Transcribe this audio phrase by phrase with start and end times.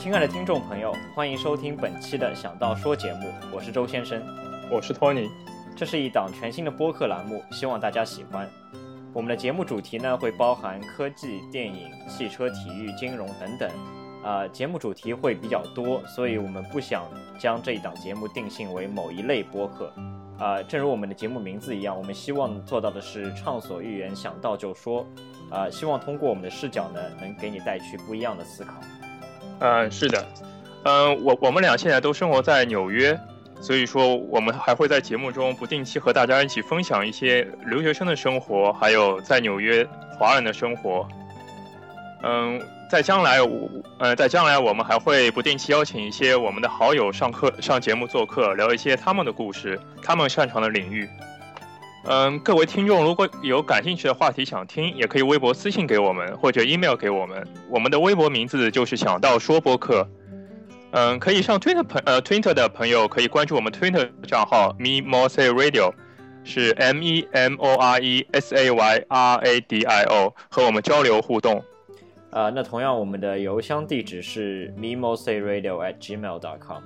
[0.00, 4.18] 亲爱的听众朋友，欢迎收听本期的《想到说》节目，我是周先生，
[4.70, 5.28] 我是托尼。
[5.76, 8.48] 这是一档全新的播客栏目，希望大家喜欢。
[9.12, 13.70] 我们的节目主题呢，会包含科技、电影、汽车、体育、金融等等。
[14.24, 17.04] 啊，节目主题会比较多，所以我们不想
[17.38, 19.92] 将这一档节目定性为某一类播客。
[20.38, 25.06] 啊，正如我们的节目名字一样，我们希望做到的是畅所欲言，想到就说。
[25.50, 28.80] 啊，希望通过我们的视角呢，能给你带去不一样的思考。
[29.60, 30.26] 嗯，是的，
[30.84, 33.18] 嗯，我我们俩现在都生活在纽约，
[33.60, 39.86] 所以说我们还会在节目中不定期和大家一起分享一些留学生的生活，还有在纽约
[40.18, 41.06] 华人的生活。
[42.22, 42.60] 嗯，
[42.90, 43.68] 在将来，我
[43.98, 51.08] 呃，在将来我们还会不定期邀请一些我们的好友上课上节目做客，聊一些他们的故事，他们擅长的领域。
[52.04, 57.46] 嗯，各位听众如果有感兴趣的话题想听，也可以微博私信给我们，或者 email 给我们。
[57.68, 60.08] 我们的微博名字就是想到说播客。
[60.92, 65.92] 嗯，可以上 Twitter 朋呃 Twitter 的朋友可以关注我们 Twitter 账号 Me More Say Radio，
[66.42, 71.62] 是 M E M O R E S A Y R A D I O，和我们交流互动。
[72.30, 76.82] 啊，那同样我们的邮箱地址是 Me More Say Radio at gmail.com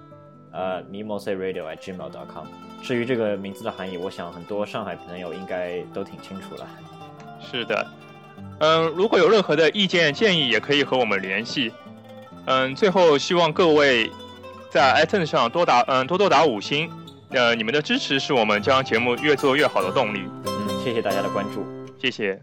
[0.54, 2.46] More Say Radio at gmail.com。
[2.82, 6.68] 至于这个名字的含义，我想很多上海朋友应该都挺清楚了。
[7.40, 7.86] 是的，
[8.60, 11.72] 嗯，如果有任何的意见建议，也可以和我们联系。
[12.46, 14.10] 嗯，最后希望各位
[14.70, 16.90] 在 iTunes 上多打嗯多多打五星，
[17.30, 20.28] 呃，你们的支持是我们将节目越做越好的动力。
[20.46, 21.64] 嗯，谢谢大家的关注，
[21.98, 22.40] 谢谢。